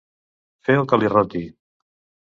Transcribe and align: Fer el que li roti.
Fer 0.69 0.77
el 0.79 0.89
que 0.93 0.99
li 1.03 1.13
roti. 1.15 1.43